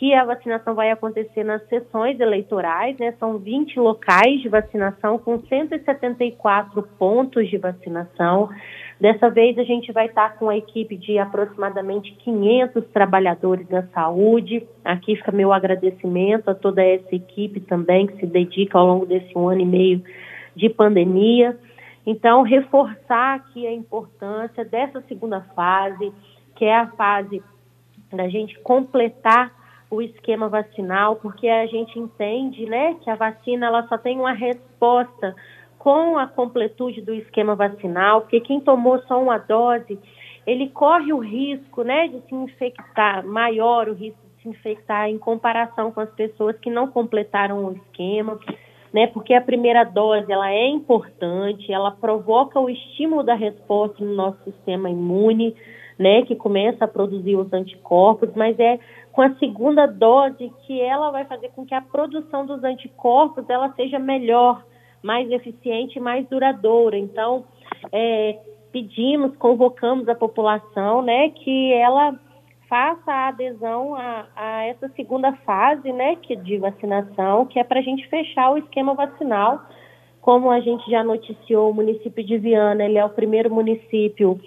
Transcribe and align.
Que 0.00 0.14
a 0.14 0.24
vacinação 0.24 0.74
vai 0.74 0.90
acontecer 0.90 1.44
nas 1.44 1.62
sessões 1.68 2.18
eleitorais, 2.18 2.96
né? 2.96 3.12
São 3.20 3.36
20 3.36 3.78
locais 3.78 4.40
de 4.40 4.48
vacinação 4.48 5.18
com 5.18 5.38
174 5.38 6.82
pontos 6.98 7.50
de 7.50 7.58
vacinação. 7.58 8.48
Dessa 8.98 9.28
vez 9.28 9.58
a 9.58 9.62
gente 9.62 9.92
vai 9.92 10.06
estar 10.06 10.38
com 10.38 10.48
a 10.48 10.56
equipe 10.56 10.96
de 10.96 11.18
aproximadamente 11.18 12.12
500 12.12 12.86
trabalhadores 12.86 13.68
da 13.68 13.82
saúde. 13.88 14.66
Aqui 14.82 15.16
fica 15.16 15.32
meu 15.32 15.52
agradecimento 15.52 16.48
a 16.48 16.54
toda 16.54 16.82
essa 16.82 17.14
equipe 17.14 17.60
também 17.60 18.06
que 18.06 18.20
se 18.20 18.26
dedica 18.26 18.78
ao 18.78 18.86
longo 18.86 19.04
desse 19.04 19.36
um 19.36 19.50
ano 19.50 19.60
e 19.60 19.66
meio 19.66 20.02
de 20.56 20.70
pandemia. 20.70 21.58
Então, 22.06 22.40
reforçar 22.40 23.34
aqui 23.34 23.66
a 23.66 23.72
importância 23.72 24.64
dessa 24.64 25.02
segunda 25.02 25.42
fase, 25.54 26.10
que 26.56 26.64
é 26.64 26.74
a 26.74 26.86
fase 26.86 27.42
da 28.10 28.30
gente 28.30 28.58
completar 28.60 29.59
o 29.90 30.00
esquema 30.00 30.48
vacinal, 30.48 31.16
porque 31.16 31.48
a 31.48 31.66
gente 31.66 31.98
entende, 31.98 32.64
né, 32.66 32.94
que 33.00 33.10
a 33.10 33.16
vacina 33.16 33.66
ela 33.66 33.86
só 33.88 33.98
tem 33.98 34.18
uma 34.18 34.32
resposta 34.32 35.34
com 35.78 36.16
a 36.16 36.26
completude 36.26 37.00
do 37.00 37.12
esquema 37.12 37.56
vacinal, 37.56 38.20
porque 38.20 38.40
quem 38.40 38.60
tomou 38.60 39.00
só 39.02 39.20
uma 39.20 39.38
dose, 39.38 39.98
ele 40.46 40.68
corre 40.68 41.12
o 41.12 41.18
risco, 41.18 41.82
né, 41.82 42.06
de 42.06 42.20
se 42.20 42.34
infectar, 42.34 43.26
maior 43.26 43.88
o 43.88 43.94
risco 43.94 44.18
de 44.36 44.42
se 44.42 44.48
infectar 44.48 45.08
em 45.08 45.18
comparação 45.18 45.90
com 45.90 46.00
as 46.00 46.10
pessoas 46.10 46.56
que 46.58 46.70
não 46.70 46.86
completaram 46.86 47.64
o 47.64 47.72
esquema, 47.72 48.38
né, 48.92 49.08
porque 49.08 49.34
a 49.34 49.40
primeira 49.40 49.82
dose, 49.82 50.30
ela 50.30 50.52
é 50.52 50.68
importante, 50.68 51.72
ela 51.72 51.90
provoca 51.90 52.60
o 52.60 52.70
estímulo 52.70 53.22
da 53.22 53.34
resposta 53.34 54.04
no 54.04 54.14
nosso 54.14 54.38
sistema 54.44 54.88
imune, 54.88 55.56
né, 55.98 56.22
que 56.22 56.34
começa 56.34 56.84
a 56.84 56.88
produzir 56.88 57.36
os 57.36 57.52
anticorpos, 57.52 58.30
mas 58.34 58.58
é 58.58 58.78
com 59.20 59.24
a 59.24 59.34
segunda 59.34 59.84
dose 59.84 60.50
que 60.66 60.80
ela 60.80 61.10
vai 61.10 61.26
fazer 61.26 61.50
com 61.50 61.66
que 61.66 61.74
a 61.74 61.82
produção 61.82 62.46
dos 62.46 62.64
anticorpos 62.64 63.44
ela 63.50 63.70
seja 63.74 63.98
melhor, 63.98 64.64
mais 65.02 65.30
eficiente 65.30 65.98
e 65.98 66.00
mais 66.00 66.26
duradoura. 66.26 66.96
Então, 66.96 67.44
é, 67.92 68.38
pedimos, 68.72 69.36
convocamos 69.36 70.08
a 70.08 70.14
população, 70.14 71.02
né, 71.02 71.28
que 71.28 71.70
ela 71.74 72.18
faça 72.66 73.12
a 73.12 73.28
adesão 73.28 73.94
a, 73.94 74.26
a, 74.34 74.64
essa 74.64 74.88
segunda 74.96 75.34
fase, 75.44 75.92
né, 75.92 76.16
que 76.16 76.34
de 76.34 76.56
vacinação, 76.56 77.44
que 77.44 77.58
é 77.58 77.64
para 77.64 77.80
a 77.80 77.82
gente 77.82 78.08
fechar 78.08 78.50
o 78.52 78.56
esquema 78.56 78.94
vacinal. 78.94 79.60
Como 80.22 80.50
a 80.50 80.60
gente 80.60 80.90
já 80.90 81.04
noticiou, 81.04 81.68
o 81.70 81.74
município 81.74 82.24
de 82.24 82.38
Viana, 82.38 82.84
ele 82.84 82.96
é 82.96 83.04
o 83.04 83.10
primeiro 83.10 83.52
município 83.54 84.40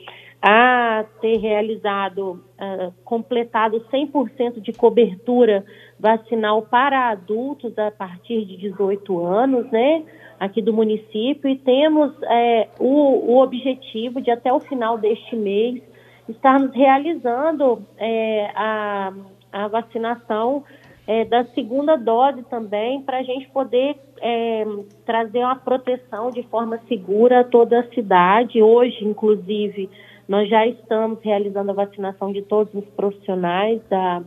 a 0.46 1.06
ter 1.22 1.38
realizado, 1.38 2.44
uh, 2.59 2.94
completado 3.06 3.80
100% 3.90 4.59
de 4.59 4.74
cobertura 4.74 5.64
vacinal 5.98 6.64
para 6.64 7.12
adultos 7.12 7.80
a 7.80 7.90
partir 7.90 8.44
de 8.44 8.58
18 8.58 9.26
anos, 9.26 9.72
né? 9.72 10.03
aqui 10.38 10.62
do 10.62 10.74
município 10.74 11.50
e 11.50 11.58
temos 11.58 12.12
é, 12.24 12.68
o, 12.78 13.32
o, 13.32 13.42
objetivo 13.42 14.20
de 14.20 14.30
até 14.30 14.52
o 14.52 14.59
final 14.59 14.98
deste 14.98 15.38
mês 15.38 15.82
estarmos 16.28 16.74
realizando 16.76 17.82
é, 17.98 18.52
a, 18.53 19.14
a, 19.53 19.68
vacinação 19.70 20.66
é, 21.08 21.24
da 21.24 21.46
segunda 21.53 21.96
dose 21.96 22.44
também 22.50 23.02
para 23.03 23.20
a 23.20 23.24
gente 23.24 23.50
poder 23.52 23.96
é, 24.20 24.66
trazer 25.06 25.40
uma 25.40 25.56
proteção 25.56 26.30
de 26.30 26.44
forma 26.44 26.78
segura 26.90 27.42
a 27.42 27.44
toda 27.46 27.80
a 27.80 27.88
cidade. 27.94 28.62
Hoje, 28.62 29.06
inclusive, 29.06 29.90
nós 30.28 30.50
já 30.50 30.66
estamos 30.66 31.19
realizando 31.22 31.72
a 31.72 31.73
vacinação 31.73 32.31
de 32.31 32.41
todos 32.41 32.73
os 32.73 32.85
profissionais 32.91 33.81
da 33.89 34.22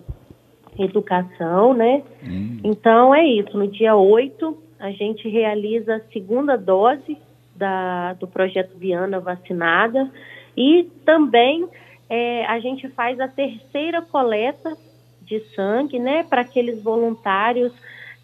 educação, 0.78 1.72
né? 1.72 2.02
Hum. 2.22 2.60
Então 2.64 3.14
é 3.14 3.24
isso. 3.24 3.56
No 3.56 3.66
dia 3.66 3.96
8 3.96 4.56
a 4.78 4.90
gente 4.90 5.28
realiza 5.28 5.96
a 5.96 6.12
segunda 6.12 6.56
dose 6.56 7.16
da, 7.54 8.12
do 8.14 8.26
projeto 8.26 8.76
Viana 8.76 9.18
Vacinada 9.18 10.10
e 10.56 10.84
também 11.04 11.66
é, 12.08 12.44
a 12.46 12.58
gente 12.60 12.88
faz 12.90 13.18
a 13.18 13.28
terceira 13.28 14.02
coleta 14.02 14.76
de 15.22 15.40
sangue, 15.54 15.98
né, 15.98 16.22
para 16.22 16.42
aqueles 16.42 16.80
voluntários, 16.82 17.72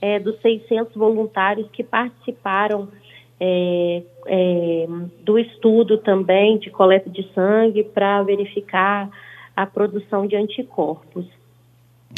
é, 0.01 0.19
dos 0.19 0.41
600 0.41 0.95
voluntários 0.95 1.69
que 1.71 1.83
participaram 1.83 2.89
é, 3.45 4.03
é, 4.27 4.87
do 5.25 5.37
estudo 5.37 5.99
também 5.99 6.59
de 6.59 6.71
coleta 6.71 7.11
de 7.11 7.29
sangue 7.35 7.83
para 7.83 8.23
verificar 8.23 9.11
a 9.57 9.67
produção 9.67 10.29
de 10.29 10.37
anticorpos. 10.37 11.27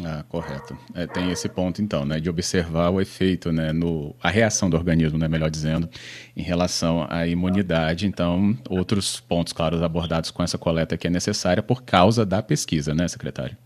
Ah, 0.05 0.23
correto. 0.29 0.77
É, 0.95 1.07
tem 1.07 1.31
esse 1.31 1.49
ponto, 1.49 1.81
então, 1.81 2.05
né, 2.05 2.21
de 2.21 2.29
observar 2.29 2.91
o 2.91 3.01
efeito, 3.01 3.51
né, 3.53 3.73
no, 3.73 4.15
a 4.23 4.29
reação 4.29 4.69
do 4.69 4.77
organismo, 4.77 5.19
né, 5.19 5.27
melhor 5.27 5.49
dizendo, 5.49 5.89
em 6.37 6.43
relação 6.43 7.07
à 7.09 7.27
imunidade. 7.27 8.07
Então, 8.07 8.55
outros 8.69 9.19
pontos, 9.21 9.55
claros, 9.55 9.83
abordados 9.83 10.31
com 10.31 10.43
essa 10.43 10.59
coleta 10.59 10.99
que 10.99 11.07
é 11.07 11.11
necessária 11.11 11.63
por 11.63 11.85
causa 11.85 12.27
da 12.27 12.43
pesquisa, 12.43 12.93
né, 12.93 13.09
secretário? 13.09 13.57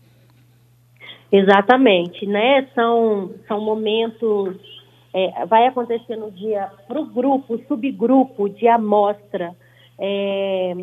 Exatamente, 1.29 2.25
né? 2.25 2.67
São, 2.73 3.31
são 3.47 3.59
momentos. 3.59 4.78
É, 5.13 5.45
vai 5.45 5.65
acontecer 5.65 6.15
no 6.15 6.29
dia 6.31 6.69
para 6.87 6.99
o 6.99 7.05
grupo, 7.05 7.59
subgrupo 7.67 8.47
de 8.47 8.67
amostra 8.67 9.55
é, 9.97 10.73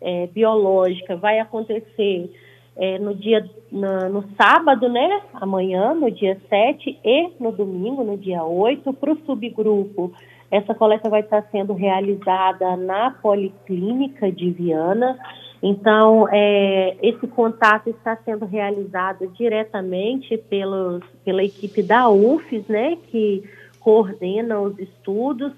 é, 0.00 0.26
biológica, 0.26 1.16
vai 1.16 1.38
acontecer 1.38 2.30
é, 2.76 2.98
no 2.98 3.14
dia 3.14 3.48
no, 3.70 4.08
no, 4.08 4.24
sábado, 4.36 4.88
né? 4.88 5.22
Amanhã, 5.34 5.94
no 5.94 6.10
dia 6.10 6.38
7 6.48 6.98
e 7.02 7.30
no 7.40 7.52
domingo, 7.52 8.04
no 8.04 8.16
dia 8.16 8.44
8, 8.44 8.92
para 8.92 9.12
o 9.12 9.18
subgrupo. 9.24 10.12
Essa 10.50 10.74
coleta 10.74 11.08
vai 11.08 11.20
estar 11.20 11.42
sendo 11.50 11.72
realizada 11.72 12.76
na 12.76 13.10
Policlínica 13.10 14.30
de 14.30 14.50
Viana. 14.50 15.18
Então, 15.62 16.28
é, 16.30 16.96
esse 17.02 17.26
contato 17.26 17.88
está 17.88 18.16
sendo 18.24 18.44
realizado 18.44 19.26
diretamente 19.28 20.36
pelos, 20.36 21.02
pela 21.24 21.42
equipe 21.42 21.82
da 21.82 22.08
UFES, 22.08 22.68
né, 22.68 22.96
que 23.10 23.42
coordena 23.86 24.60
os 24.60 24.76
estudos, 24.80 25.52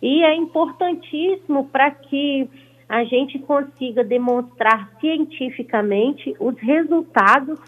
e 0.00 0.22
é 0.22 0.32
importantíssimo 0.36 1.68
para 1.70 1.90
que 1.90 2.48
a 2.88 3.02
gente 3.02 3.36
consiga 3.40 4.04
demonstrar 4.04 4.92
cientificamente 5.00 6.36
os 6.38 6.56
resultados 6.60 7.58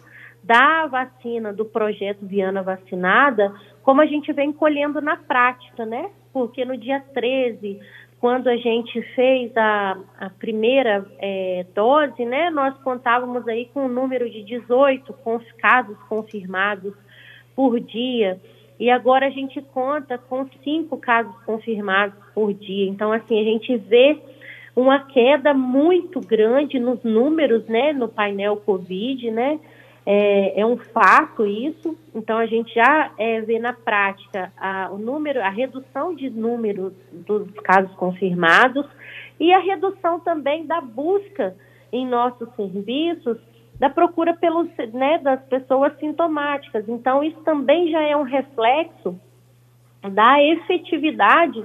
da 0.45 0.87
vacina, 0.87 1.53
do 1.53 1.65
projeto 1.65 2.25
Viana 2.25 2.63
Vacinada, 2.63 3.53
como 3.83 4.01
a 4.01 4.07
gente 4.07 4.33
vem 4.33 4.53
colhendo 4.53 5.01
na 5.01 5.17
prática, 5.17 5.85
né? 5.85 6.09
Porque 6.33 6.65
no 6.65 6.77
dia 6.77 7.01
13, 7.13 7.81
quando 8.21 8.47
a 8.47 8.57
gente 8.57 9.03
fez 9.17 9.51
a, 9.57 9.99
a 10.21 10.31
primeira 10.31 11.05
é, 11.19 11.67
dose, 11.75 12.25
né, 12.25 12.49
nós 12.51 12.79
contávamos 12.85 13.49
aí 13.49 13.69
com 13.75 13.87
um 13.87 13.89
número 13.89 14.31
de 14.31 14.45
18 14.45 15.13
casos 15.59 15.99
confirmados 16.09 16.95
por 17.57 17.81
dia. 17.81 18.41
E 18.79 18.91
agora 18.91 19.27
a 19.27 19.31
gente 19.31 19.61
conta 19.73 20.19
com 20.19 20.47
cinco 20.63 20.99
casos 20.99 21.35
confirmados 21.45 22.17
por 22.35 22.53
dia. 22.53 22.89
Então, 22.89 23.13
assim, 23.13 23.41
a 23.41 23.45
gente 23.45 23.77
vê 23.77 24.19
uma 24.75 25.01
queda 25.01 25.55
muito 25.55 26.21
grande 26.21 26.79
nos 26.79 27.03
números, 27.03 27.67
né, 27.67 27.95
no 27.95 28.09
painel 28.09 28.59
Covid, 28.59 29.31
né? 29.31 29.59
É, 30.05 30.61
é 30.61 30.67
um 30.67 30.77
fato 30.77 31.45
isso. 31.45 31.99
Então 32.15 32.39
a 32.39 32.47
gente 32.47 32.73
já 32.73 33.11
é, 33.19 33.41
vê 33.41 33.59
na 33.59 33.73
prática 33.73 34.53
a, 34.57 34.91
o 34.93 34.99
número, 34.99 35.43
a 35.43 35.49
redução 35.49 36.15
de 36.15 36.31
números 36.31 36.93
dos 37.11 37.51
casos 37.65 37.93
confirmados 37.97 38.87
e 39.41 39.53
a 39.53 39.59
redução 39.59 40.21
também 40.21 40.65
da 40.65 40.81
busca 40.81 41.57
em 41.93 42.07
nossos 42.07 42.49
serviços 42.55 43.39
da 43.79 43.91
procura 43.91 44.35
pelos, 44.35 44.69
né, 44.93 45.19
das 45.19 45.43
pessoas 45.45 45.97
sintomáticas. 45.99 46.89
Então 46.89 47.23
isso 47.23 47.41
também 47.43 47.91
já 47.91 48.03
é 48.03 48.17
um 48.17 48.23
reflexo 48.23 49.19
da 50.11 50.43
efetividade 50.43 51.65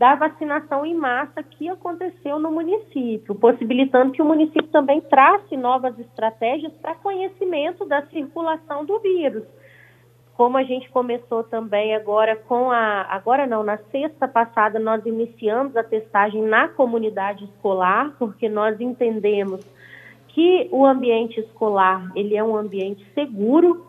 da 0.00 0.14
vacinação 0.14 0.86
em 0.86 0.94
massa 0.94 1.42
que 1.42 1.68
aconteceu 1.68 2.38
no 2.38 2.50
município, 2.50 3.34
possibilitando 3.34 4.12
que 4.12 4.22
o 4.22 4.24
município 4.24 4.68
também 4.68 4.98
trace 5.02 5.58
novas 5.58 5.98
estratégias 5.98 6.72
para 6.80 6.94
conhecimento 6.94 7.84
da 7.84 8.00
circulação 8.06 8.86
do 8.86 8.98
vírus. 9.00 9.44
Como 10.34 10.56
a 10.56 10.62
gente 10.62 10.88
começou 10.88 11.44
também 11.44 11.94
agora 11.94 12.34
com 12.34 12.70
a. 12.70 13.02
Agora 13.10 13.46
não, 13.46 13.62
na 13.62 13.76
sexta 13.92 14.26
passada 14.26 14.78
nós 14.78 15.04
iniciamos 15.04 15.76
a 15.76 15.84
testagem 15.84 16.40
na 16.40 16.66
comunidade 16.66 17.44
escolar, 17.44 18.14
porque 18.18 18.48
nós 18.48 18.80
entendemos 18.80 19.60
que 20.34 20.68
o 20.70 20.86
ambiente 20.86 21.40
escolar 21.40 22.10
ele 22.14 22.36
é 22.36 22.42
um 22.42 22.56
ambiente 22.56 23.04
seguro. 23.14 23.86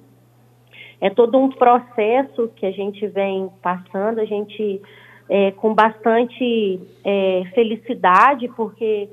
é 1.01 1.09
todo 1.09 1.39
um 1.39 1.51
processo 1.51 2.51
que 2.57 2.67
a 2.67 2.73
gente 2.73 3.07
vem 3.07 3.49
passando, 3.63 4.19
a 4.19 4.25
gente 4.25 4.83
é, 5.29 5.53
com 5.53 5.73
bastante 5.73 6.81
é, 7.05 7.45
felicidade, 7.55 8.49
porque 8.57 9.09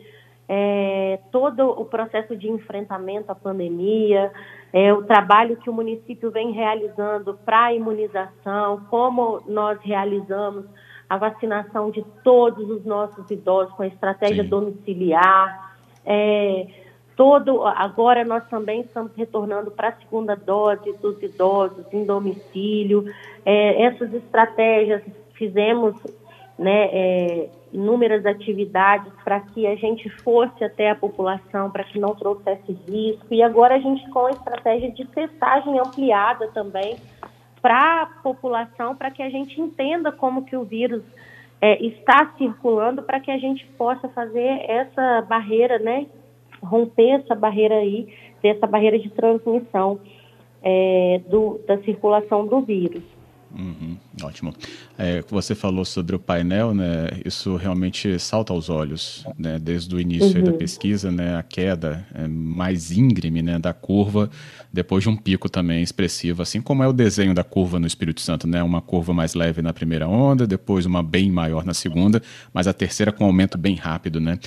é, 0.50 1.20
todo 1.32 1.70
o 1.70 1.86
processo 1.86 2.36
de 2.36 2.50
enfrentamento 2.50 3.32
à 3.32 3.36
pandemia, 3.36 4.32
é, 4.72 4.94
o 4.94 5.04
trabalho 5.04 5.58
que 5.58 5.70
o 5.70 5.74
município 5.74 6.32
vem 6.32 6.52
realizando 6.52 7.38
para 7.46 7.66
a 7.66 7.74
imunização, 7.74 8.86
como 8.90 9.42
nós 9.48 9.80
realizamos 9.82 10.66
a 11.10 11.18
vacinação 11.18 11.90
de 11.90 12.04
todos 12.24 12.70
os 12.70 12.86
nossos 12.86 13.30
idosos 13.30 13.74
com 13.76 13.84
a 13.84 13.88
estratégia 13.88 14.44
Sim. 14.44 14.50
domiciliar. 14.50 15.76
É, 16.06 16.68
todo 17.16 17.66
agora 17.66 18.24
nós 18.24 18.48
também 18.48 18.82
estamos 18.82 19.12
retornando 19.16 19.72
para 19.72 19.90
a 19.90 19.94
segunda 19.94 20.36
dose 20.36 20.94
dos 20.98 21.22
idosos 21.22 21.86
em 21.92 22.06
domicílio. 22.06 23.06
É, 23.46 23.84
essas 23.84 24.14
estratégias 24.14 25.02
fizemos 25.34 25.96
né, 26.58 26.90
é, 26.92 27.50
inúmeras 27.72 28.26
atividades 28.26 29.12
para 29.24 29.40
que 29.42 29.68
a 29.68 29.76
gente 29.76 30.10
fosse 30.10 30.64
até 30.64 30.92
a 30.92 30.96
população, 30.96 31.70
para 31.70 31.84
que 31.84 32.00
não 32.00 32.16
trouxesse 32.16 32.72
risco. 32.88 33.28
E 33.32 33.42
agora 33.42 33.76
a 33.76 33.80
gente 33.80 34.10
com 34.10 34.26
a 34.26 34.32
estratégia 34.32 34.92
de 34.92 35.06
testagem 35.06 35.78
ampliada 35.80 36.48
também 36.50 36.98
para 37.62 38.04
a 38.04 38.06
população, 38.24 38.96
para 38.96 39.12
que 39.12 39.22
a 39.22 39.30
gente 39.30 39.60
entenda 39.60 40.12
como 40.12 40.46
que 40.46 40.56
o 40.56 40.64
vírus 40.64 41.04
é, 41.62 41.84
está 41.84 42.34
circulando, 42.38 43.04
para 43.04 43.20
que 43.20 43.32
a 43.32 43.38
gente 43.38 43.66
possa 43.78 44.08
fazer 44.10 44.62
essa 44.70 45.22
barreira, 45.22 45.80
né, 45.80 46.06
romper 46.62 47.22
essa 47.22 47.36
barreira 47.36 47.76
aí, 47.76 48.08
essa 48.44 48.66
barreira 48.66 48.98
de 48.98 49.10
transmissão 49.10 50.00
é, 50.64 51.22
do, 51.30 51.60
da 51.68 51.78
circulação 51.80 52.48
do 52.48 52.62
vírus. 52.62 53.04
Uhum, 53.54 53.98
ótimo. 54.24 54.54
É, 54.98 55.24
você 55.30 55.54
falou 55.54 55.86
sobre 55.86 56.16
o 56.16 56.20
painel, 56.20 56.74
né? 56.74 57.10
Isso 57.24 57.56
realmente 57.56 58.18
salta 58.18 58.52
aos 58.52 58.68
olhos, 58.68 59.24
né? 59.38 59.60
Desde 59.60 59.94
o 59.96 60.00
início 60.00 60.40
uhum. 60.40 60.46
da 60.46 60.54
pesquisa, 60.54 61.12
né? 61.12 61.38
A 61.38 61.44
queda 61.44 62.06
é 62.16 62.28
mais 62.28 62.92
íngreme, 62.92 63.44
né? 63.44 63.60
Da 63.60 63.74
curva, 63.74 64.28
depois 64.74 65.04
de 65.04 65.10
um 65.10 65.16
pico 65.16 65.48
também 65.50 65.84
expressivo, 65.84 66.42
assim 66.42 66.62
como 66.62 66.82
é 66.82 66.88
o 66.88 66.94
desenho 66.94 67.34
da 67.34 67.44
curva 67.44 67.80
no 67.80 67.86
Espírito 67.86 68.22
Santo, 68.22 68.48
né? 68.48 68.64
Uma 68.64 68.82
curva 68.82 69.14
mais 69.14 69.36
leve 69.36 69.62
na 69.62 69.72
primeira 69.72 70.08
onda, 70.08 70.48
depois 70.48 70.88
uma 70.88 71.04
bem 71.04 71.32
maior 71.32 71.64
na 71.64 71.76
segunda, 71.76 72.22
mas 72.52 72.68
a 72.68 72.74
terceira 72.74 73.12
com 73.12 73.24
um 73.24 73.28
aumento 73.28 73.56
bem 73.56 73.76
rápido, 73.76 74.20
né? 74.20 74.40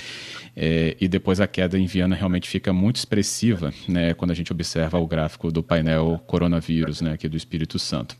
É, 0.53 0.97
e 0.99 1.07
depois 1.07 1.39
a 1.39 1.47
queda 1.47 1.79
em 1.79 1.85
Viana 1.85 2.13
realmente 2.13 2.49
fica 2.49 2.73
muito 2.73 2.97
expressiva, 2.97 3.73
né? 3.87 4.13
Quando 4.13 4.31
a 4.31 4.33
gente 4.33 4.51
observa 4.51 4.99
o 4.99 5.07
gráfico 5.07 5.49
do 5.49 5.63
painel 5.63 6.21
coronavírus, 6.27 6.99
né? 6.99 7.13
Aqui 7.13 7.29
do 7.29 7.37
Espírito 7.37 7.79
Santo. 7.79 8.17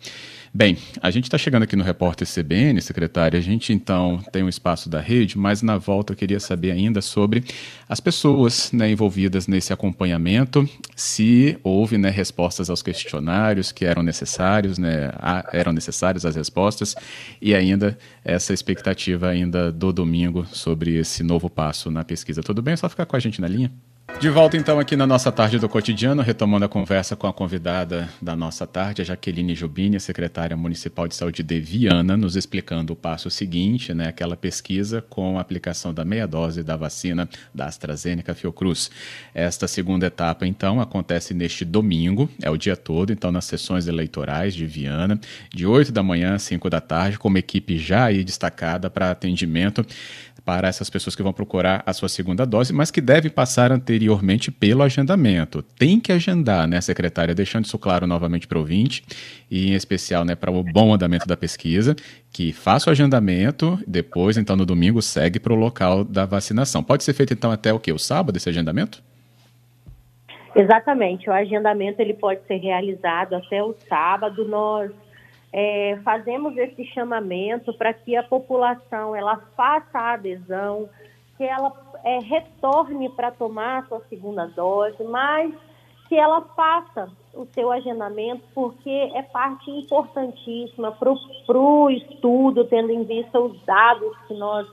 Bem, 0.54 0.78
a 1.02 1.10
gente 1.10 1.26
está 1.26 1.38
chegando 1.38 1.64
aqui 1.64 1.78
no 1.78 1.84
repórter 1.84 2.21
CBN, 2.26 2.82
secretária. 2.82 3.38
A 3.38 3.42
gente 3.42 3.74
então 3.74 4.24
tem 4.32 4.44
um 4.44 4.50
espaço 4.50 4.90
da 4.90 5.00
rede, 5.00 5.38
mas 5.38 5.62
na 5.62 5.78
volta 5.78 6.14
eu 6.14 6.18
queria 6.18 6.40
saber 6.40 6.72
ainda 6.72 7.02
sobre 7.02 7.44
as 7.88 8.00
pessoas 8.00 8.72
né, 8.72 8.90
envolvidas 8.90 9.48
nesse 9.48 9.74
acompanhamento, 9.74 10.68
se 10.96 11.58
houve 11.64 11.98
né, 11.98 12.10
respostas 12.10 12.70
aos 12.70 12.82
questionários 12.82 13.72
que 13.72 13.86
eram 13.86 14.04
necessários, 14.04 14.78
né, 14.78 15.12
eram 15.52 15.74
necessárias 15.74 16.26
as 16.26 16.36
respostas, 16.36 16.96
e 17.42 17.54
ainda 17.54 17.98
essa 18.24 18.54
expectativa 18.54 19.28
ainda 19.28 19.72
do 19.72 19.92
domingo 19.92 20.46
sobre 20.46 20.96
esse 20.96 21.24
novo 21.24 21.50
passo 21.50 21.92
na 21.92 22.04
pesquisa. 22.04 22.42
Tudo 22.42 22.62
bem? 22.62 22.74
É 22.74 22.78
só 22.78 22.88
ficar 22.88 23.06
com 23.06 23.16
a 23.16 23.20
gente 23.20 23.42
na 23.42 23.48
linha. 23.48 23.72
De 24.20 24.30
volta 24.30 24.56
então 24.56 24.78
aqui 24.78 24.96
na 24.96 25.08
nossa 25.08 25.32
tarde 25.32 25.58
do 25.58 25.68
cotidiano, 25.68 26.22
retomando 26.22 26.64
a 26.64 26.70
conversa 26.70 27.16
com 27.16 27.26
a 27.26 27.34
convidada 27.34 28.08
da 28.22 28.36
nossa 28.36 28.68
tarde, 28.68 29.02
a 29.02 29.06
Jaqueline 29.06 29.56
Jubini, 29.56 30.00
secretária 30.00 30.56
municipal 30.56 31.08
de 31.08 31.16
saúde 31.16 31.42
de 31.42 31.60
Viana, 31.60 32.16
nos 32.16 32.36
explicando 32.36 32.94
o 32.94 32.96
passo 32.96 33.32
seguinte, 33.32 33.96
né, 33.96 34.10
aquela 34.10 34.38
pesquisa 34.38 35.02
com 35.02 35.40
a 35.40 35.42
aplicação 35.42 35.92
da 35.92 36.06
meia 36.06 36.28
dose 36.28 36.62
da 36.62 36.78
vacina 36.78 37.28
da 37.52 37.66
AstraZeneca 37.66 38.36
Fiocruz. 38.36 38.92
Esta 39.34 39.68
segunda 39.68 40.06
etapa 40.06 40.46
então 40.46 40.80
acontece 40.80 41.34
neste 41.34 41.66
domingo, 41.66 42.30
é 42.44 42.50
o 42.52 42.58
dia 42.58 42.78
todo, 42.78 43.12
então 43.12 43.32
nas 43.32 43.46
sessões 43.46 43.88
eleitorais 43.88 44.54
de 44.54 44.68
Viana, 44.68 45.20
de 45.52 45.66
8 45.66 45.92
da 45.92 46.04
manhã 46.04 46.36
às 46.36 46.44
5 46.44 46.70
da 46.70 46.80
tarde, 46.80 47.18
com 47.18 47.28
uma 47.28 47.40
equipe 47.40 47.80
já 47.80 48.06
aí 48.06 48.24
destacada 48.24 48.88
para 48.88 49.10
atendimento 49.10 49.84
para 50.46 50.68
essas 50.68 50.90
pessoas 50.90 51.16
que 51.16 51.22
vão 51.22 51.32
procurar 51.34 51.84
a 51.86 51.94
sua 51.94 52.10
segunda 52.10 52.46
dose, 52.46 52.74
mas 52.74 52.90
que 52.90 53.00
devem 53.00 53.30
passar 53.30 53.72
anteriormente 53.72 54.01
pelo 54.60 54.84
agendamento. 54.84 55.62
Tem 55.62 56.00
que 56.00 56.12
agendar, 56.12 56.68
né, 56.68 56.80
secretária? 56.82 57.36
Deixando 57.36 57.66
isso 57.66 57.78
claro 57.78 58.08
novamente 58.08 58.48
para 58.48 58.58
o 58.58 58.62
ouvinte, 58.62 59.04
e 59.50 59.72
em 59.72 59.74
especial 59.74 60.24
né, 60.24 60.36
para 60.36 60.52
o 60.52 60.64
bom 60.64 60.94
andamento 60.94 61.28
da 61.28 61.36
pesquisa, 61.36 61.96
que 62.32 62.54
faça 62.54 62.90
o 62.90 62.92
agendamento, 62.92 63.78
depois, 63.86 64.38
então, 64.38 64.56
no 64.56 64.66
domingo, 64.66 65.02
segue 65.02 65.40
para 65.40 65.54
o 65.54 65.56
local 65.56 66.04
da 66.04 66.26
vacinação. 66.26 66.84
Pode 66.84 67.04
ser 67.04 67.14
feito, 67.14 67.34
então, 67.34 67.52
até 67.52 67.74
o 67.74 67.80
quê? 67.80 67.92
O 67.92 68.00
sábado, 68.00 68.38
esse 68.38 68.50
agendamento? 68.50 69.04
Exatamente. 70.56 71.30
O 71.30 71.34
agendamento 71.34 72.02
ele 72.02 72.14
pode 72.14 72.42
ser 72.46 72.58
realizado 72.58 73.36
até 73.36 73.64
o 73.64 73.76
sábado. 73.88 74.48
Nós 74.48 74.92
é, 75.54 75.98
fazemos 76.04 76.58
esse 76.58 76.86
chamamento 76.86 77.74
para 77.74 77.94
que 77.94 78.16
a 78.16 78.24
população 78.24 79.16
ela 79.16 79.38
faça 79.56 79.98
a 79.98 80.14
adesão, 80.14 80.90
que 81.38 81.44
ela 81.44 81.72
é, 82.04 82.20
retorne 82.20 83.10
para 83.10 83.32
tomar 83.32 83.80
a 83.80 83.86
sua 83.88 84.02
segunda 84.10 84.46
dose, 84.48 85.04
mas 85.04 85.54
que 86.08 86.16
ela 86.16 86.42
faça 86.42 87.10
o 87.34 87.46
seu 87.54 87.72
agendamento, 87.72 88.44
porque 88.54 88.90
é 88.90 89.22
parte 89.22 89.72
importantíssima 89.72 90.92
para 90.92 91.58
o 91.58 91.90
estudo, 91.90 92.66
tendo 92.66 92.92
em 92.92 93.04
vista 93.04 93.40
os 93.40 93.62
dados 93.64 94.18
que 94.28 94.34
nós 94.34 94.68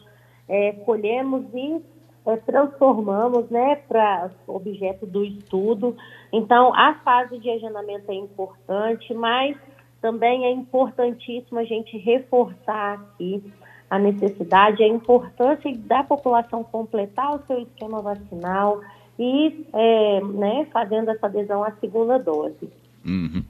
é, 0.48 0.72
colhemos 0.84 1.44
e 1.54 1.80
é, 2.26 2.36
transformamos 2.38 3.48
né, 3.50 3.76
para 3.88 4.30
objeto 4.48 5.06
do 5.06 5.24
estudo. 5.24 5.96
Então, 6.32 6.74
a 6.74 6.94
fase 7.04 7.38
de 7.38 7.48
agendamento 7.50 8.10
é 8.10 8.14
importante, 8.14 9.14
mas 9.14 9.56
também 10.00 10.44
é 10.44 10.50
importantíssimo 10.50 11.58
a 11.58 11.64
gente 11.64 11.96
reforçar 11.98 12.94
aqui 12.94 13.52
a 13.90 13.98
necessidade, 13.98 14.82
a 14.82 14.88
importância 14.88 15.72
da 15.78 16.02
população 16.02 16.62
completar 16.62 17.34
o 17.34 17.46
seu 17.46 17.60
esquema 17.60 18.02
vacinal 18.02 18.80
e 19.18 19.66
é, 19.72 20.20
né, 20.20 20.66
fazendo 20.72 21.10
essa 21.10 21.26
adesão 21.26 21.64
à 21.64 21.72
segunda 21.72 22.18
dose. 22.18 22.70
Uhum. 23.04 23.42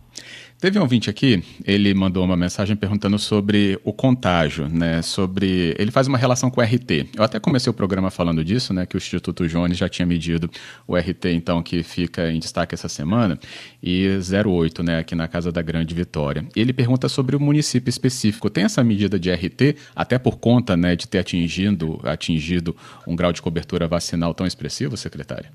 Teve 0.60 0.76
um 0.76 0.82
ouvinte 0.82 1.08
aqui, 1.08 1.40
ele 1.64 1.94
mandou 1.94 2.24
uma 2.24 2.36
mensagem 2.36 2.74
perguntando 2.74 3.16
sobre 3.16 3.78
o 3.84 3.92
contágio, 3.92 4.68
né? 4.68 5.00
Sobre. 5.02 5.72
Ele 5.78 5.92
faz 5.92 6.08
uma 6.08 6.18
relação 6.18 6.50
com 6.50 6.60
o 6.60 6.64
RT. 6.64 7.10
Eu 7.16 7.22
até 7.22 7.38
comecei 7.38 7.70
o 7.70 7.72
programa 7.72 8.10
falando 8.10 8.44
disso, 8.44 8.74
né? 8.74 8.84
Que 8.84 8.96
o 8.96 8.98
Instituto 8.98 9.46
Jones 9.46 9.78
já 9.78 9.88
tinha 9.88 10.04
medido 10.04 10.50
o 10.84 10.96
RT, 10.96 11.26
então, 11.26 11.62
que 11.62 11.84
fica 11.84 12.32
em 12.32 12.40
destaque 12.40 12.74
essa 12.74 12.88
semana, 12.88 13.38
e 13.80 14.08
0,8, 14.18 14.82
né? 14.84 14.98
Aqui 14.98 15.14
na 15.14 15.28
Casa 15.28 15.52
da 15.52 15.62
Grande 15.62 15.94
Vitória. 15.94 16.44
Ele 16.56 16.72
pergunta 16.72 17.08
sobre 17.08 17.36
o 17.36 17.40
município 17.40 17.88
específico. 17.88 18.50
Tem 18.50 18.64
essa 18.64 18.82
medida 18.82 19.16
de 19.16 19.30
RT, 19.30 19.76
até 19.94 20.18
por 20.18 20.38
conta, 20.38 20.76
né, 20.76 20.96
de 20.96 21.06
ter 21.06 21.18
atingido, 21.18 22.00
atingido 22.02 22.74
um 23.06 23.14
grau 23.14 23.32
de 23.32 23.40
cobertura 23.40 23.86
vacinal 23.86 24.34
tão 24.34 24.44
expressivo, 24.44 24.96
secretária? 24.96 25.52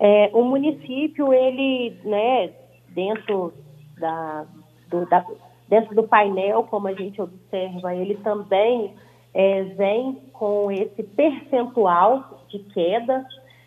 É, 0.00 0.28
o 0.32 0.42
município, 0.42 1.32
ele, 1.32 1.94
né, 2.04 2.50
dentro 2.96 3.52
da, 3.98 4.46
do, 4.88 5.06
da, 5.06 5.24
dentro 5.68 5.94
do 5.94 6.08
painel, 6.08 6.64
como 6.64 6.88
a 6.88 6.94
gente 6.94 7.20
observa, 7.20 7.94
ele 7.94 8.16
também 8.16 8.94
é, 9.34 9.62
vem 9.62 10.14
com 10.32 10.72
esse 10.72 11.02
percentual 11.02 12.42
de 12.48 12.58
queda 12.60 13.24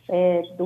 é, 0.10 0.42
do, 0.58 0.66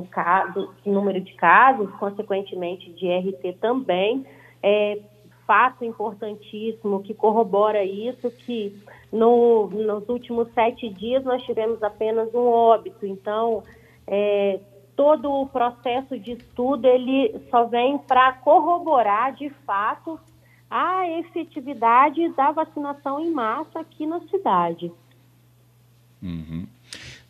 do, 0.54 0.90
número 0.90 1.20
de 1.20 1.34
casos, 1.34 1.90
consequentemente 1.96 2.90
de 2.92 3.06
RT 3.06 3.58
também. 3.60 4.24
É, 4.62 4.98
fato 5.46 5.84
importantíssimo 5.84 7.02
que 7.02 7.12
corrobora 7.12 7.84
isso, 7.84 8.30
que 8.30 8.82
no, 9.12 9.66
nos 9.66 10.08
últimos 10.08 10.48
sete 10.54 10.88
dias 10.88 11.22
nós 11.22 11.42
tivemos 11.42 11.82
apenas 11.82 12.34
um 12.34 12.46
óbito. 12.46 13.04
Então, 13.04 13.62
é, 14.06 14.58
todo 14.96 15.30
o 15.30 15.46
processo 15.46 16.18
de 16.18 16.32
estudo 16.32 16.86
ele 16.86 17.34
só 17.50 17.64
vem 17.64 17.98
para 17.98 18.32
corroborar 18.32 19.34
de 19.34 19.50
fato 19.66 20.18
a 20.70 21.08
efetividade 21.18 22.28
da 22.30 22.50
vacinação 22.50 23.20
em 23.20 23.30
massa 23.30 23.80
aqui 23.80 24.06
na 24.06 24.20
cidade. 24.28 24.90
Uhum. 26.22 26.66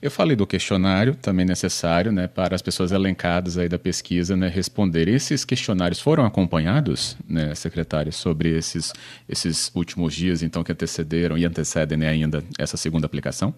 Eu 0.01 0.11
falei 0.11 0.37
do 0.37 0.47
questionário, 0.47 1.15
também 1.15 1.47
necessário, 1.47 2.13
né, 2.13 2.29
para 2.29 2.55
as 2.55 2.61
pessoas 2.61 2.93
elencadas 2.93 3.57
aí 3.57 3.69
da 3.69 3.79
pesquisa, 3.79 4.37
né, 4.37 4.49
responder. 4.49 5.09
Esses 5.09 5.47
questionários 5.47 5.99
foram 5.99 6.27
acompanhados, 6.27 7.17
né, 7.27 7.55
secretário, 7.55 8.13
sobre 8.13 8.51
esses, 8.51 8.93
esses 9.27 9.75
últimos 9.75 10.15
dias, 10.15 10.43
então, 10.43 10.63
que 10.63 10.71
antecederam 10.71 11.39
e 11.39 11.47
antecedem 11.47 11.97
né, 11.97 12.09
ainda 12.09 12.45
essa 12.59 12.77
segunda 12.77 13.07
aplicação? 13.07 13.55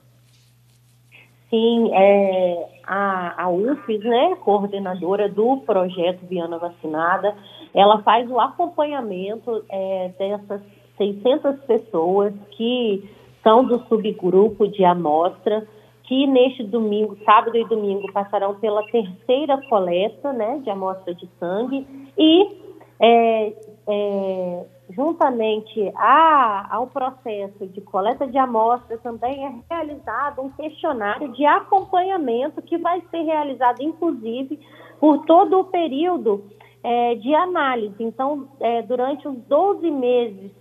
Sim, 1.51 1.91
é, 1.93 2.76
a, 2.87 3.45
a 3.45 3.51
UFES, 3.51 4.01
né, 4.05 4.37
coordenadora 4.37 5.29
do 5.29 5.59
projeto 5.59 6.25
Viana 6.27 6.59
Vacinada, 6.59 7.35
ela 7.75 8.03
faz 8.03 8.31
o 8.31 8.39
acompanhamento 8.39 9.65
é, 9.69 10.11
dessas 10.19 10.63
600 10.97 11.61
pessoas 11.65 12.33
que 12.53 13.09
são 13.43 13.65
do 13.65 13.79
subgrupo 13.87 14.67
de 14.69 14.85
amostra, 14.85 15.67
que 16.05 16.27
neste 16.27 16.63
domingo, 16.63 17.17
sábado 17.25 17.57
e 17.57 17.65
domingo, 17.65 18.13
passarão 18.13 18.55
pela 18.55 18.85
terceira 18.87 19.61
coleta 19.69 20.33
né, 20.33 20.61
de 20.63 20.71
amostra 20.71 21.15
de 21.15 21.29
sangue 21.39 21.87
e 22.17 22.67
é, 23.01 23.53
é, 23.89 24.67
juntamente 24.91 25.93
a, 25.97 26.77
ao 26.77 26.87
processo 26.87 27.67
de 27.67 27.81
coleta 27.81 28.27
de 28.27 28.39
amostras, 28.39 29.01
também 29.03 29.45
é 29.45 29.55
realizado 29.69 30.43
um 30.43 30.51
questionário 30.51 31.33
de 31.33 31.45
acompanhamento 31.45 32.63
que 32.63 32.79
vai 32.79 33.03
ser 33.11 33.23
realizado, 33.23 33.83
inclusive, 33.83 34.61
por 35.01 35.25
todo 35.25 35.61
o 35.61 35.65
período 35.65 36.45
é, 36.83 37.15
de 37.17 37.35
análise. 37.35 37.97
Então, 37.99 38.49
é, 38.61 38.83
durante 38.83 39.27
os 39.27 39.37
12 39.37 39.91
meses 39.91 40.53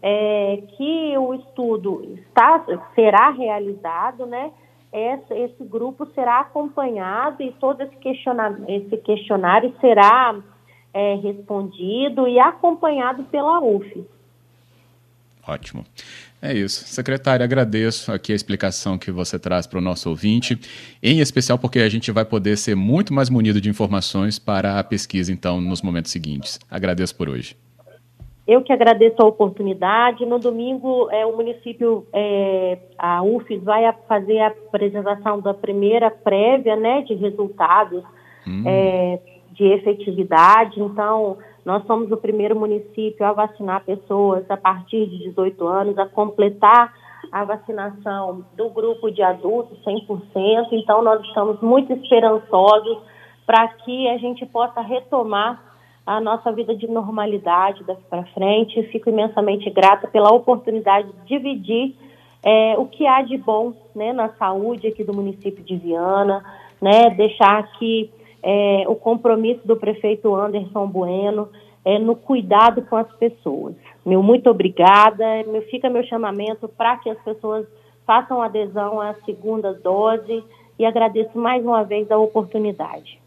é, 0.00 0.62
que 0.76 1.18
o 1.18 1.34
estudo 1.34 2.02
está, 2.04 2.64
será 2.94 3.30
realizado, 3.30 4.26
né? 4.26 4.52
Esse, 4.92 5.34
esse 5.34 5.64
grupo 5.64 6.06
será 6.14 6.38
acompanhado 6.40 7.42
e 7.42 7.50
todo 7.52 7.80
esse 7.80 7.96
questionário, 7.96 8.64
esse 8.68 8.96
questionário 8.98 9.74
será 9.80 10.40
é, 10.94 11.16
respondido 11.16 12.28
e 12.28 12.38
acompanhado 12.38 13.24
pela 13.24 13.60
UF. 13.60 14.06
Ótimo. 15.46 15.84
É 16.40 16.52
isso. 16.52 16.84
Secretária, 16.86 17.42
agradeço 17.42 18.12
aqui 18.12 18.32
a 18.32 18.36
explicação 18.36 18.96
que 18.96 19.10
você 19.10 19.38
traz 19.38 19.66
para 19.66 19.78
o 19.78 19.82
nosso 19.82 20.08
ouvinte, 20.08 20.58
em 21.02 21.20
especial 21.20 21.58
porque 21.58 21.80
a 21.80 21.88
gente 21.88 22.10
vai 22.12 22.24
poder 22.24 22.56
ser 22.56 22.74
muito 22.74 23.12
mais 23.12 23.28
munido 23.28 23.60
de 23.60 23.68
informações 23.68 24.38
para 24.38 24.78
a 24.78 24.84
pesquisa, 24.84 25.32
então, 25.32 25.60
nos 25.60 25.82
momentos 25.82 26.12
seguintes. 26.12 26.60
Agradeço 26.70 27.16
por 27.16 27.28
hoje. 27.28 27.56
Eu 28.46 28.62
que 28.62 28.72
agradeço 28.72 29.22
a 29.22 29.26
oportunidade. 29.26 30.26
No 30.26 30.38
domingo, 30.38 31.08
é, 31.10 31.24
o 31.24 31.34
município, 31.34 32.06
é, 32.12 32.78
a 32.98 33.22
UFES, 33.22 33.62
vai 33.62 33.90
fazer 34.06 34.38
a 34.40 34.48
apresentação 34.48 35.40
da 35.40 35.54
primeira 35.54 36.10
prévia 36.10 36.76
né, 36.76 37.02
de 37.02 37.14
resultados 37.14 38.02
hum. 38.46 38.64
é, 38.66 39.18
de 39.54 39.64
efetividade. 39.64 40.80
Então, 40.80 41.38
nós 41.64 41.84
somos 41.86 42.10
o 42.10 42.16
primeiro 42.16 42.58
município 42.58 43.24
a 43.24 43.32
vacinar 43.32 43.84
pessoas 43.84 44.48
a 44.50 44.56
partir 44.56 45.06
de 45.06 45.18
18 45.30 45.66
anos, 45.66 45.98
a 45.98 46.06
completar 46.06 46.92
a 47.32 47.44
vacinação 47.44 48.44
do 48.56 48.68
grupo 48.68 49.10
de 49.10 49.22
adultos 49.22 49.78
100%. 49.84 50.68
Então, 50.72 51.02
nós 51.02 51.24
estamos 51.24 51.60
muito 51.60 51.92
esperançosos 51.92 52.98
para 53.46 53.66
que 53.68 54.08
a 54.08 54.18
gente 54.18 54.44
possa 54.46 54.80
retomar 54.80 55.62
a 56.06 56.20
nossa 56.20 56.52
vida 56.52 56.76
de 56.76 56.86
normalidade 56.86 57.82
daqui 57.84 58.02
para 58.10 58.24
frente. 58.26 58.82
Fico 58.84 59.08
imensamente 59.08 59.70
grata 59.70 60.06
pela 60.08 60.32
oportunidade 60.32 61.08
de 61.08 61.38
dividir 61.38 61.96
é, 62.42 62.76
o 62.76 62.86
que 62.86 63.06
há 63.06 63.22
de 63.22 63.38
bom 63.38 63.72
né, 63.94 64.12
na 64.12 64.28
saúde 64.34 64.86
aqui 64.86 65.02
do 65.02 65.14
município 65.14 65.64
de 65.64 65.76
Viana, 65.76 66.44
né, 66.80 67.08
deixar 67.10 67.58
aqui 67.58 68.10
é, 68.44 68.84
o 68.86 68.94
compromisso 68.94 69.66
do 69.66 69.74
prefeito 69.74 70.34
Anderson 70.34 70.86
Bueno 70.86 71.48
é, 71.82 71.98
no 71.98 72.14
cuidado 72.14 72.82
com 72.82 72.96
as 72.96 73.10
pessoas. 73.16 73.74
Meu 74.04 74.22
muito 74.22 74.50
obrigada, 74.50 75.24
meu, 75.46 75.62
fica 75.62 75.88
meu 75.88 76.04
chamamento 76.04 76.68
para 76.68 76.98
que 76.98 77.08
as 77.08 77.18
pessoas 77.22 77.66
façam 78.06 78.42
adesão 78.42 79.00
à 79.00 79.14
segunda 79.24 79.72
dose 79.72 80.44
e 80.78 80.84
agradeço 80.84 81.38
mais 81.38 81.64
uma 81.64 81.82
vez 81.84 82.10
a 82.10 82.18
oportunidade. 82.18 83.18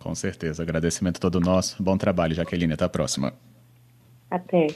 Com 0.00 0.14
certeza, 0.14 0.62
agradecimento 0.62 1.20
todo 1.20 1.40
nosso. 1.40 1.80
Bom 1.80 1.96
trabalho, 1.96 2.34
Jaqueline. 2.34 2.72
Até 2.72 2.84
a 2.84 2.88
próxima. 2.88 3.32
Até. 4.28 4.66